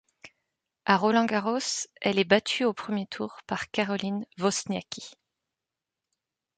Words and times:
A 0.85 0.97
Roland-Garros, 0.97 1.87
elle 2.01 2.17
est 2.17 2.23
battue 2.23 2.65
au 2.65 2.73
premier 2.73 3.05
tour 3.05 3.37
par 3.45 3.69
Caroline 3.69 4.25
Wozniacki. 4.39 5.11